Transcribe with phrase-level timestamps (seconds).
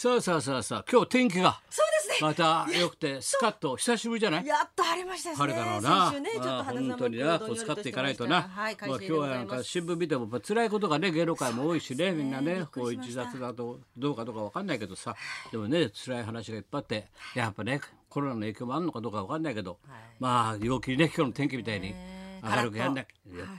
[0.00, 1.60] さあさあさあさあ今日天気が。
[1.68, 2.26] そうですね。
[2.26, 4.46] また良くてスカッと久しぶりじゃない？
[4.46, 5.52] やっと晴れましたですね。
[5.52, 15.14] 晴れたのな、先週ね、ちょっと本当になこう使っていかないとな、はい、まあ、今日はなんか新聞見てもやっぱ辛いことがね芸能界も多いしねみんなびねこう自殺だとどうかとかわかんないけどさ。
[15.52, 19.80] でもね辛い話がいっぱいあってやっぱねコロナの影響もあるのかどうかわかんないけど、
[20.18, 21.94] まあ陽気にね今日の天気みたいに
[22.42, 23.06] 明るくやんなき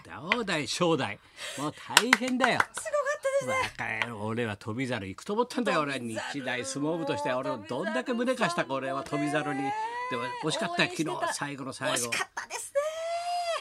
[0.09, 0.19] ゃ。
[0.33, 1.19] 大大正代
[1.59, 2.59] もう大変だよ。
[2.73, 3.00] すごか
[4.21, 5.81] 俺は飛び猿行くと思ったんだよ。
[5.81, 6.15] 俺日
[6.45, 7.31] 大相撲部として。
[7.33, 9.61] 俺はどんだけ胸貸したか俺は飛び猿に。
[9.61, 10.91] でも惜しかったよ。
[10.95, 11.95] 昨日最後の最後。
[11.95, 12.80] 惜しかったですね。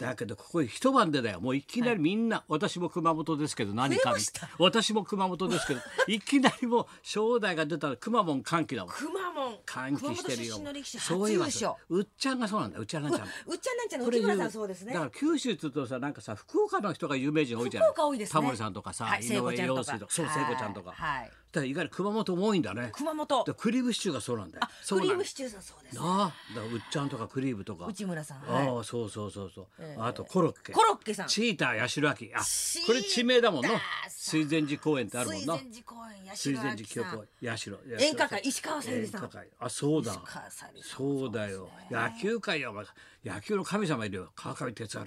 [0.01, 1.41] だけどここ一晩でだよ。
[1.41, 4.15] もういきなりみんな、私も熊本ですけど何か
[4.59, 8.95] 私も熊本ですけど いきなりもう正代が出たら熊本歓喜だもん。
[8.95, 9.59] くまモン。
[9.67, 10.57] 歓喜してるよ。
[10.99, 11.47] そういえば。
[11.91, 12.03] う。
[12.03, 13.27] っちゃんがそうなんだうっちゃんなんちゃん。
[13.27, 14.01] うっちゃんなんちゃん。
[14.01, 14.93] の内村さんそうですね。
[14.95, 15.05] だか。
[15.07, 18.33] ら九州って言うとさなんかさ福岡の人が有名人多いじゃん福岡多いですね。
[18.33, 22.91] タモリさんとかさ、はい井上陽水とかそうはい聖子ちゃんとか、はいだから意外に熊本も多いんだね。
[22.93, 23.45] 熊本。
[23.45, 23.55] で。
[23.55, 24.69] クリームシチューがそうなんだよ。
[24.83, 25.97] そうなんだクリームシチューさんそうです。
[25.97, 27.87] なあだからうっちゃんとかクリームとか。
[27.87, 28.41] 内村さん。
[28.43, 28.69] はい。
[28.69, 29.67] ああそうそうそうそう、
[29.99, 30.73] あとコロッケ。
[30.73, 31.29] コロッケさん。
[31.29, 32.33] チーター八代亜紀。
[32.35, 33.71] あチーこれ地名だもんな。
[33.71, 35.55] さん水前寺公園ってあるもんな。
[35.57, 37.05] 水前寺公園、八水前代亜紀さん。
[37.05, 37.51] 寺公園。
[37.51, 39.23] 八代演歌界石川さゆりさん。
[39.23, 40.13] 演歌界あそうだ。
[40.13, 41.69] 石川さゆりさんそうだよ。
[41.91, 42.85] 野球界よお前
[43.25, 44.33] 野球の神様いるよ。
[44.37, 45.05] 川上哲治。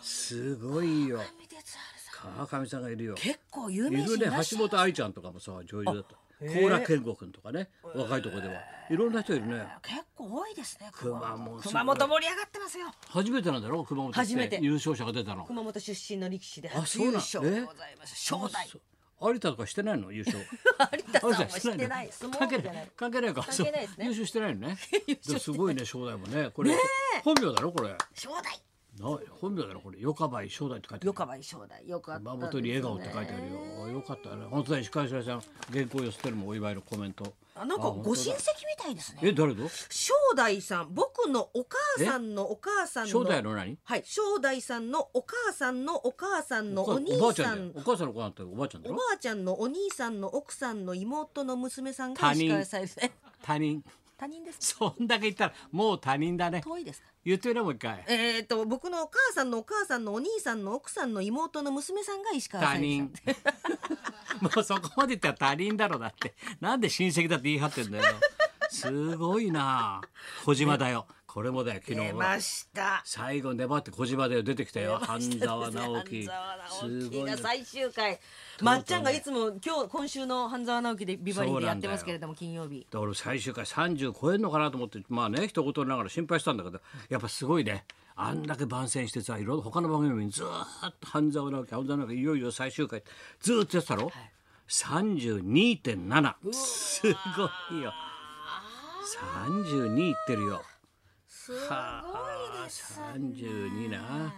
[0.00, 1.20] すごいよ。
[1.38, 1.91] 見てつある
[2.22, 3.14] さん川上さんがいるよ。
[3.14, 4.38] 結構有い名人るねい。
[4.38, 6.16] る橋本愛ちゃんとかもさ女優だった。
[6.44, 8.54] 高良健吾君とかね若いとこでは。
[8.90, 9.64] いろんな人いるね。
[9.82, 10.90] 結構多いですね。
[10.92, 11.60] 熊本。
[11.60, 12.08] 熊本。
[12.08, 12.86] 盛り上がってますよ。
[13.08, 13.84] 初めてなんだろ？
[13.84, 14.58] 熊本初めて。
[14.60, 15.44] 優勝者が出たの。
[15.44, 18.16] 熊本出身の力士であ初優勝でえございます。
[18.16, 18.68] 正代。
[19.24, 20.10] 有田とかしてないの？
[20.10, 20.42] 優勝。
[20.92, 22.08] 有田さんは有田してない。
[22.10, 22.88] 相関係ない。
[22.96, 23.34] 関係ない。
[23.34, 24.04] か関係ないですね。
[24.06, 24.76] 優勝してないのね。
[25.38, 26.50] すごいね正代もね。
[26.50, 26.76] これ
[27.22, 27.70] 本名だろ？
[27.70, 27.90] これ。
[27.90, 28.60] な正代。
[29.00, 29.98] 本名だろこれ。
[29.98, 31.88] よかばい正代って書いてある横ば正代。
[31.88, 32.62] よかったですね。
[32.62, 33.88] に笑顔って書いてあるよ。
[33.88, 34.46] よかったね。
[34.50, 35.20] 本当だ石川さん
[35.72, 37.32] 原稿寄せてるもんお祝いのコメント。
[37.54, 39.20] あなんかご親戚みたいですね。
[39.22, 43.10] え誰と正代さん、僕のお母さんのお母さんの。
[43.10, 43.78] 正代の何？
[43.82, 48.94] はい、正代さんのお母さんのお母さんのお兄おばあちゃさんんだよお母さんの子なんておばあちゃんだろ？
[48.94, 53.10] おばあちゃんのお兄さんの奥さんの妹の娘さんが石川さゆりえ
[53.42, 53.82] 他人
[54.22, 54.94] 他人ですか？
[54.96, 56.60] そんだけ言ったらもう他人だね。
[56.64, 57.08] 遠いですか？
[57.24, 58.04] 言ってみろもう一回。
[58.06, 62.82] えー、と僕のお母さんのお母さんのお兄さんの奥さんの妹の娘さんが石川さ他ん。
[62.82, 63.12] 人。
[64.40, 66.34] もうそこまで言ったら他人だろうだって。
[66.60, 68.04] なんで親戚だって言い張ってんだよ。
[68.70, 70.00] すごいな。
[70.44, 73.00] 小島だよこれもだよ昨日出ました。
[73.06, 74.98] 最後粘って小島だよ出てきたよ。
[75.00, 76.28] 半沢直半樹
[76.68, 78.20] すごい最終回。
[78.58, 82.80] とまっちゃんがいつも今日今週の半沢直樹でビバリーでやってますけれども金曜日。
[82.80, 87.86] だから俺最終回30超えるのかなと思ってまあね一言ながら心配したんだけどやっぱすごいね。
[88.14, 90.46] あんだけ番宣してさいろいろ他の番組にずー
[90.86, 93.02] っと半沢直樹半沢直樹いよいよ最終回
[93.40, 94.12] ずーっとやってたろ、
[94.68, 97.08] 32.7すご
[97.74, 97.94] いよ。
[99.58, 100.62] 32いってるよ
[101.44, 101.60] すごい
[102.64, 103.06] ですね。
[103.16, 104.32] 32な。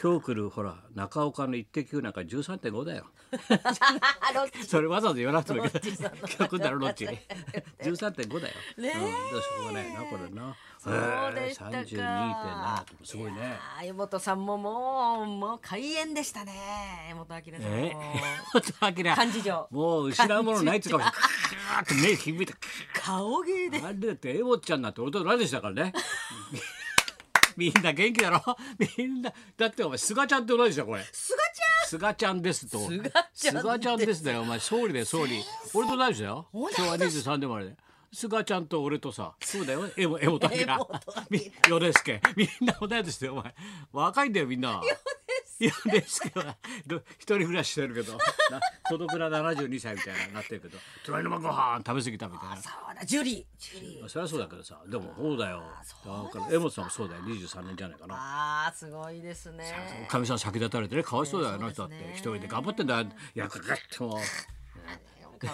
[0.00, 3.06] 今日来るほら中岡の「イッテ Q!」なんか13.5だよ。
[3.32, 4.64] あロッチ。
[4.64, 5.70] それわざわざ言わなくてもいい。
[5.70, 8.54] けど今日来んだろロッチ13.5だよ。
[8.78, 8.98] ねえ。
[8.98, 10.56] うん、どうしようがないなこれな。
[10.78, 11.78] そうでしたか。
[11.78, 16.52] へえ32.7ってすごいね江本さんももうもう開演でしたね。
[17.10, 17.96] 江本明さんも、え？
[18.52, 19.14] 本当明。
[19.26, 22.54] 幹事長もう失うものないっつうかーッて目ひびいて
[22.94, 23.80] 顔芸で。
[23.80, 25.92] あれだってエモちゃんなんて俺と同じでしたからね
[27.56, 28.42] みんな元気だろ？
[28.98, 31.04] みんなだってお前菅ちゃんって同じでしょこれ。
[31.12, 31.38] 菅
[31.86, 32.78] 菅ちゃんですと。
[32.88, 33.62] 菅ちゃんです。
[33.62, 34.58] 菅ちゃんですだよお前。
[34.60, 35.42] 総理だよ総理。
[35.74, 36.48] 俺と同じだよ。
[36.52, 37.66] 昭和23でもあれ。
[37.66, 37.76] で
[38.14, 39.90] 菅ちゃんと俺とさそうだよ。
[39.96, 43.54] エモエモタキラエモタみ米助みんな同い年だよお前。
[43.92, 44.80] 若いんだよみんな
[45.70, 46.56] 米助は
[46.86, 48.12] ど一人暮らししてるけど。
[48.14, 50.78] な孤独な72歳みたいになってるけど。
[51.04, 52.56] 隣の晩ご飯食べ過ぎたみたいな。
[52.56, 53.44] そうだジュリー。
[53.58, 54.08] ジュリー。
[54.08, 55.62] そりゃそうだけどさでもそうだよ。
[56.04, 57.22] だから江本さんもそうだよ。
[57.22, 58.14] 23年じゃないかな。
[58.66, 59.64] あーすごいですね。
[60.08, 62.12] かみさん先立たれてねかわいそうだよあの人だって。
[62.12, 64.18] 一人で頑張ってんだ役がっても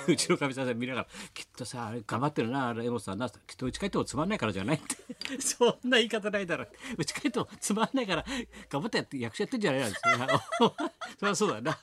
[0.07, 3.29] う うちのかみさん見ながらきっとさ頑張ってるなあれ江本さんな。
[3.29, 5.41] きっとうち帰ってもつまんないからじゃないって。
[5.41, 6.67] そんな言い方ないだろ。
[6.97, 8.25] うち帰ってもつまんないから
[8.69, 9.99] 頑張ってやって役者やってんじゃないなんて。
[9.99, 10.29] いや
[11.19, 11.79] そりゃそうだよな。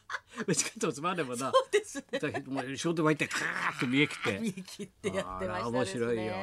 [0.46, 1.52] うち帰ってもつまんないもんな。
[1.52, 2.44] そうですね。
[2.48, 4.40] もう仕事場行ってカーッと見え切って。
[4.40, 6.06] 見え切ってやってましたですね。
[6.06, 6.34] 面白いよ。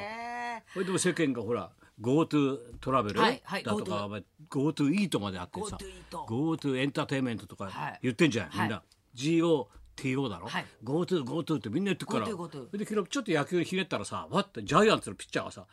[0.74, 1.70] これでも世間がほら
[2.00, 3.32] GoTo トラベルだ
[3.62, 4.20] とか、まあ
[4.50, 5.78] GoTo イートまであってさ
[6.10, 7.98] GoTo エンターテインメントとかはい。
[8.02, 8.82] 言ってんじゃん、みんは
[9.96, 10.66] な GOTO だろ、はい。
[10.84, 12.26] GoTo GoTo ってみんな言ってるから。
[12.26, 12.36] GoTo
[12.68, 15.66] GoTo で昨日ちょっと野球ひねったらさわってジャイアンツのピッチャーがさ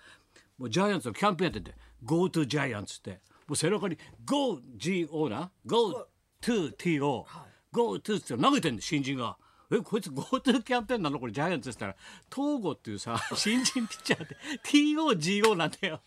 [0.58, 3.22] もうジャイアンツのキャンペーンやってて GoTo ジャイアンツって。
[3.48, 7.26] もう背中に GoGO な？GoToTO、
[7.74, 9.38] GoTo って投げてんで新人が。
[9.72, 11.20] えこいつ GoTo キャンペーンなの？
[11.20, 12.06] これジャイアンツって言ったら。
[12.34, 16.02] 東郷っていうさ 新人ピッチャーで TOGO なんだよ。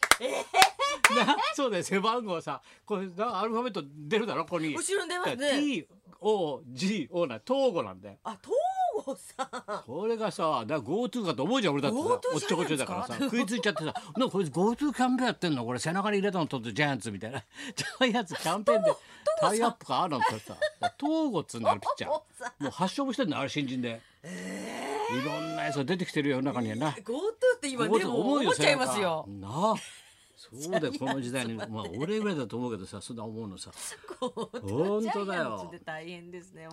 [1.17, 4.44] なそうだよ背番号さこれなアルファベット出るだろ？
[4.44, 4.75] ここに。
[4.75, 5.87] 後ろに出ますね
[6.23, 8.17] TOGO な東郷なんだよ。
[8.25, 8.55] あ東
[9.05, 9.83] 郷さん。
[9.87, 15.65] これがさだ GoTo かと思うじゃん俺だってさおっちょこちょいだからさ食いついちゃってさ「なんかこいつ GoTo キャンペーンやってんの？
[15.65, 17.43] これ背中に入れたのとってジャイアンツ」みたいな。
[17.75, 18.93] ジャイアンツキャンペーンで
[19.41, 20.57] タイアップかあるのってさ
[21.01, 22.11] 東郷っつうんだピッチャー。
[22.11, 22.25] も
[22.69, 26.91] う発症もしてんのあれ新人で、いろんなやつが出てきてるよ中にはな。
[26.91, 26.97] GoTo
[27.57, 29.27] って今でもで思っちゃいますよ。
[29.29, 29.75] なあ
[30.50, 31.55] そうだよ この時代に。
[31.55, 33.71] まあ俺ぐらいだと思うけどさそんな思うのさ
[34.19, 35.73] 本当だよ。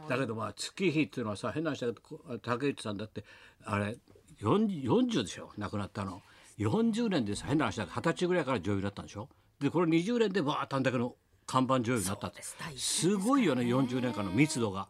[0.07, 3.24] だけどまあ月日っていうのはさ変な話だけどこ竹内さんだって
[3.63, 3.98] あれ
[4.39, 6.21] 40 40でしょ亡くなったの。
[6.57, 9.30] 40年でさ変な話だけど二十歳ぐらいから女優だったんでしょ。
[9.60, 12.42] でこれ20年でバーッとあんだけの看板女優になったって。
[12.75, 13.16] す。
[13.18, 14.89] ごいよね40年間の密度が。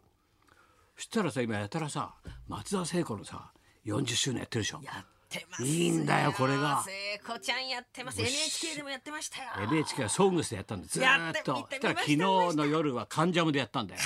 [0.96, 2.16] そしたらさ今やたらさ
[2.48, 3.52] 松田聖子のさ
[3.86, 4.82] 40周年やってるでしょ。
[4.84, 6.84] やってますいいんだよこれが。
[6.86, 8.20] 聖子ちゃんやってます。
[8.20, 9.70] NHK でもやってましたよ。
[9.72, 11.52] NHK は「ソングス」でやったんでずーっと。
[11.52, 14.02] やってそしたら昨日の夜は「関ジャム」でやったんだよ。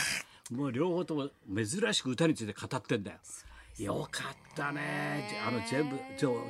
[0.51, 3.17] もう両方とも珍しく歌について語ってんだよ。
[3.79, 5.41] よかったね。
[5.47, 5.99] あの全部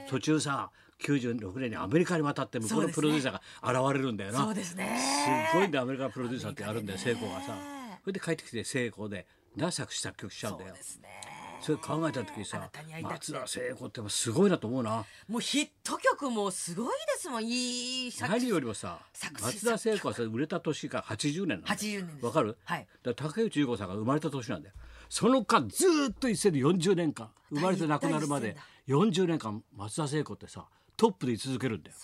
[0.09, 4.39] 途中さ96年にアメリカに渡って向こうのプロデューサーが現れるんだよな。
[4.39, 5.49] そうですね。
[5.51, 7.55] すごいんだよアメリカのプロデューサーってあるんだよ聖子がさ。
[8.01, 9.25] それで帰ってきて聖子で
[9.55, 10.73] な作詞作曲しちゃうんだよ。
[10.73, 11.32] ですね
[11.63, 12.69] それ考えた時さ
[13.01, 15.05] 松田聖子ってすごいなと思うな。
[15.29, 17.45] もうヒット曲もすごいですもん。
[17.45, 18.99] いい作何よりもさ
[19.41, 21.75] 松田聖子はさ売れた年が80年なんだよ。
[21.75, 22.87] 80年わかる、はい。
[23.01, 24.75] だから竹内結子さんが生まれた年なんだよ。
[25.07, 28.57] その間ずーっと一斉で40年間生まれて亡くなるまで
[28.89, 30.65] 40年間松田聖子ってさ
[30.97, 31.95] トップで居続けるんだよ。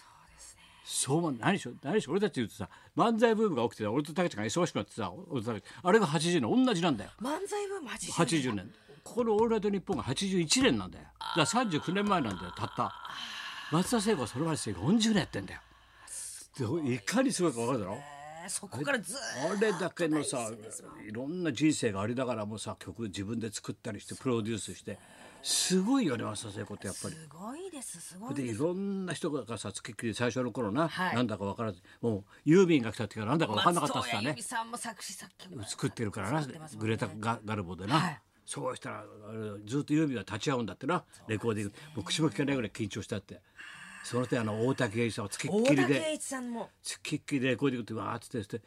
[0.86, 5.44] そう何でしょ何でしょ俺たち言うとさ漫才ブームが起きてた俺と竹内が忙しくなってさ俺
[5.84, 7.12] あれが80年同じなんだよ。
[7.22, 8.72] 漫才ブーム80 80年
[9.04, 11.06] ここの「オールナイトニッポン」が81年なんだよ。
[11.36, 12.94] だから39年前なんだよたった。
[13.72, 15.62] 松田聖子はそれまでして40年やってんだよ。
[16.84, 17.94] でいかにすごいか分かるだろ？
[17.96, 18.20] えー
[18.50, 20.50] そこからずあれだけのさ
[21.08, 24.98] いろんな人生がありながらもさ曲自分で作ったりしてプロデュースして
[25.44, 27.16] すごいよね松田聖子ってやっぱり。
[27.16, 31.16] すごいですすごいでいろんな人がさ付きっきり最初の頃な、はい。
[31.16, 34.36] なんだか分からずもう郵便が来た時はなんだか分かんなかったっすからね。
[34.42, 36.48] 作詞作曲作ってるからな、
[36.78, 39.04] グレタガガルボでな、はいそうしたら
[39.64, 41.04] ずっと郵便が立ち会うんだってな。
[41.28, 41.74] レコーディング。
[41.98, 43.42] もう口も聞かないぐらい緊張したって。
[44.04, 45.84] その手あの大竹栄一さんは付きっ大きりで。
[45.84, 46.72] 竹栄一さんも。
[46.82, 48.62] 付きっきりでレコーディングってわーっつってして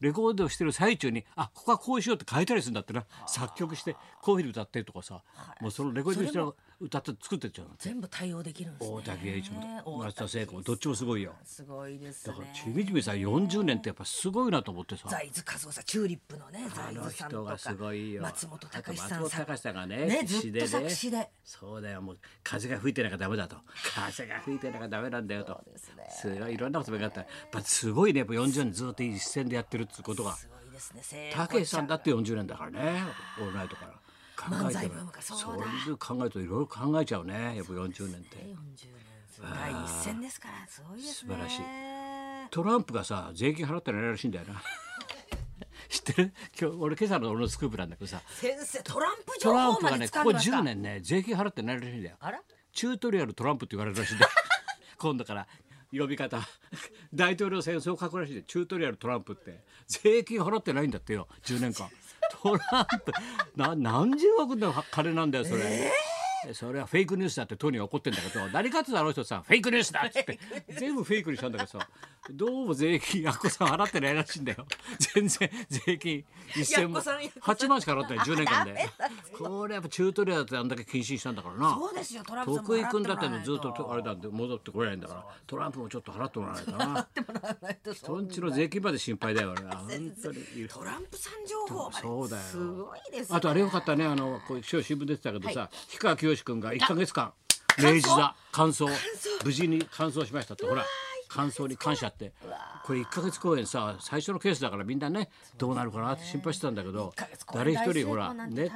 [0.00, 3.04] レコードをしてる最中にあここはこうしようって変えたりするんだってな。
[3.28, 5.22] 作曲してこういうふうに歌ってるとかさ、
[5.60, 7.74] もうそのレコーディングしてる歌って作ってっちゃうの。
[7.78, 8.96] 全部対応できるんですね。
[8.96, 11.34] 大竹栄一も大松田聖子も竹どっちもすごいよ。
[11.44, 12.34] すごいですね。
[12.34, 15.08] だからちびちびさん40年ってやっぱすごいなと思ってさ。
[15.08, 18.22] 財津和夫さんチューリップのね財津さんとかごいよ。
[18.22, 21.28] 松本隆さん松本隆さんがねねずっと作詞で。
[21.44, 23.56] そうだよもう風が吹いてなきゃダメだと。
[23.94, 25.54] 風が吹いてなきゃダメなんだよと。
[25.54, 26.06] そうですね。
[26.10, 27.20] すごいいろんなことがあった。
[27.22, 30.34] やっぱすごいねやっぱ40年ずっと一線でやってるってことが。
[30.36, 31.00] すごいですね。
[31.02, 33.02] 聖子たけしさんだって40年だからね
[33.40, 33.94] オールナイトから
[34.38, 35.20] 考えてみ漫才ブームか。
[35.22, 35.64] そうだ。
[35.64, 37.56] そういう考えるといろいろ考えちゃうね。
[37.56, 38.36] やっぱ40年って。
[38.36, 39.08] 40年。
[39.40, 40.66] 第一線ですから。
[40.68, 41.32] すごいですね。
[41.32, 41.62] 素晴らしい。
[42.50, 44.62] トランプがさ税金払ってないらしいんだよな。
[45.88, 46.34] 知ってる？
[46.60, 48.20] 今日俺今朝の俺のスクープなんだけどさ。
[48.28, 50.56] 先生トランプト情報までランプがねここ掴んでました。
[50.58, 52.16] 10年ね税金払ってないらしいんだよ。
[52.20, 52.40] あら？
[52.72, 54.30] チュートリアルトランプって言われるらしいんだよ。
[54.98, 55.46] 今度から
[55.92, 56.40] 呼び方。
[57.14, 59.64] 大統領選そう書くらしいでチュートリアルトランプって。
[59.86, 61.28] 税金払ってないんだってよ。
[61.44, 61.88] 10年間
[62.42, 63.12] トランプ
[63.56, 65.90] な何十億の金なんだよそれ。
[66.52, 70.38] それはフェイクニュースだってトニーは怒ってんだけど何かってあの人さフェイクニュースだっつって
[70.78, 71.88] 全部フェイクにしたんだけどさ
[72.30, 74.66] どうも税金やっこさん払ってないらしいんだよ。
[75.14, 78.88] 全然税金一銭もやっこさんやっこさん8万しか払ってない10年間で。
[79.38, 81.70] これやっぱチュートリアルってあんだけ禁止にしたんだからな。
[81.74, 85.24] そうですよトランプさんも徳井君だってずっとあれなんで戻ってこれないんだから。
[85.46, 86.64] トランプもちょっと払ってもらわない
[87.82, 87.94] とな。
[87.94, 89.76] そんちの税金まで心配だよ俺は。
[89.78, 89.88] 本
[90.22, 90.68] 当に。
[90.68, 91.90] トランプさん情報。
[91.92, 92.42] そうだよ。
[92.42, 93.36] すごいですね。
[93.36, 94.04] あとあれよかったね。
[94.04, 97.32] あのこう今日新聞出てたけどさ、氷川きよし君が1か月間
[97.78, 98.84] 明治座完走
[99.44, 100.84] 無事に完走しましたってほら
[101.28, 102.32] 完走に感謝って。
[102.84, 107.12] これ1か月公演さ最初のケースだからみんなねどうなるかなって心配してたんだけど
[107.52, 108.70] 誰一人ほらね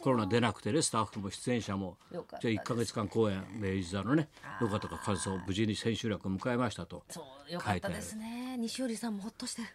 [0.00, 4.28] コロナ出なくてねスタッフも出演者もじゃあ1か月間公演明治座のね
[4.60, 7.02] よかったか完走無事に千秋楽を迎えましたと。
[7.10, 8.56] そうよかったですね。
[8.58, 9.62] 西織さんもほっとして。
[9.62, 9.68] る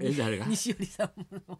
[0.00, 0.46] え誰が？
[0.46, 1.10] 西織さん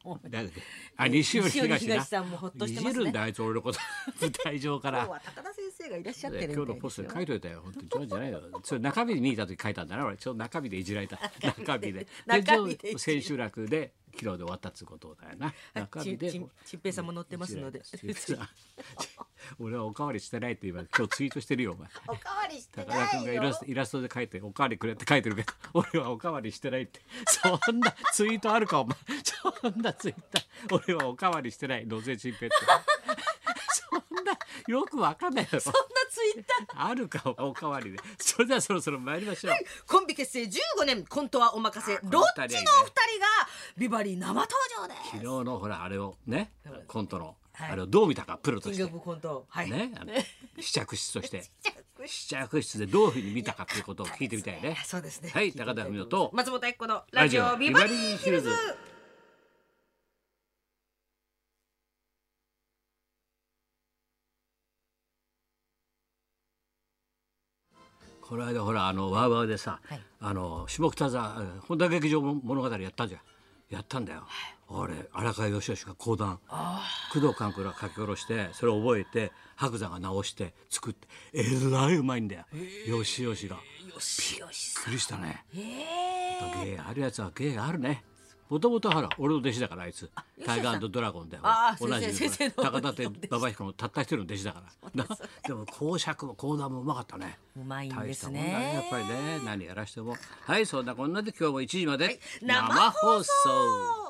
[0.05, 0.63] も誰だっけ
[0.97, 3.03] あ西寄東な東さんもほっとしてますね。
[3.03, 3.79] いじるんだあいつ俺のこと。
[4.21, 5.54] 舞台上から今日は高田先
[5.85, 7.61] 生生がいらっしゃってる今日のポストに書いといたよ。
[7.63, 8.41] 本当に冗談じゃないよ。
[8.65, 10.17] それ中日に見た時書いたんだな俺。
[10.17, 11.19] ちょっと中日でいじられた。
[11.65, 12.07] 中日で。
[12.27, 12.99] 中日で。
[12.99, 15.55] 千秋楽で昨日で終わったっつうことだよな。
[15.75, 16.31] 中日で。
[16.31, 17.83] ちちちんぺいさんも載ってますので。
[19.59, 21.89] 俺はおかわりしてないって今今日ツイートしてるよお前。
[22.09, 25.05] おかわりして高田君がイラストイラストで書いて「おかわりくれ」って。
[25.07, 27.01] 書いてるけど俺はおかわりしてないって。
[27.27, 28.97] そんなツイートあるかお前。
[29.63, 31.87] そんなツイッター俺はおかわりしてない。
[31.87, 32.57] 野瀬ちんぺいって
[34.69, 35.61] よくわかんないだろ。
[35.61, 35.79] そんな
[36.11, 36.87] ツイッター。
[36.87, 37.99] あるかおかわりで。
[38.19, 39.55] それではそろそろ参りましょう。
[39.87, 41.05] コンビ結成15年。
[41.07, 41.93] コントはお任せ。
[41.95, 42.65] ロッチのお二人が
[43.77, 44.49] ビバリー生登
[44.81, 45.11] 場です。
[45.13, 46.53] 昨日のほらあれをね
[46.89, 47.71] コントのはい。
[47.71, 48.85] あれをどう見たかプロとして。
[48.87, 49.47] コント。
[49.49, 49.71] はい。
[49.71, 49.93] ね
[50.59, 51.45] 試着室として。
[52.07, 52.79] 試着室。
[52.79, 54.83] でどういうふうに見たかっていうことを聞いてみたいね。
[54.85, 55.31] そうですね。
[55.31, 58.95] はい高田文夫と松本明子のラジオビバリーヒルズビバリーヒルズ
[68.27, 70.01] この間ほらあのワーワーでさ、はい。
[70.21, 73.21] あの下北沢えー本田劇場物語やったじゃん。
[73.71, 74.23] やったんだよ、
[74.69, 76.39] あれ荒川義義が講談
[77.13, 82.45] 工藤官九郎が書き下ろしてそれを覚えて白山が直して作ってえらいうまいんだよ。
[82.87, 83.57] 義義が。
[83.57, 85.45] よしよしびっくりしたね。
[85.57, 88.05] えやっぱ芸あるやつは芸あるね
[88.49, 90.11] もともとほら俺の弟子だからあいつ。
[90.45, 91.43] タイガードラゴンだよ。
[91.81, 94.63] 同じ高田って馬場彦のたった一人の弟子だか
[94.95, 95.05] ら。
[95.05, 97.39] なでも講釈も講談もうまかったね。
[97.57, 99.41] うまいんです大したもんだねやっねぱりね。
[99.45, 100.17] 何やらしても。
[100.43, 104.04] はいそんなこんなで今日も1時まで生放送